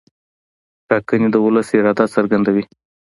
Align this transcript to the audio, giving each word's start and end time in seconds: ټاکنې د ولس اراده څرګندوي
ټاکنې 0.87 1.27
د 1.31 1.35
ولس 1.45 1.67
اراده 1.77 2.05
څرګندوي 2.15 2.63